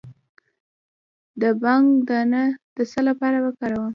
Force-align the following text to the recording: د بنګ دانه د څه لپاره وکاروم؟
د 1.41 1.43
بنګ 1.61 1.85
دانه 2.07 2.43
د 2.75 2.77
څه 2.91 2.99
لپاره 3.07 3.37
وکاروم؟ 3.45 3.89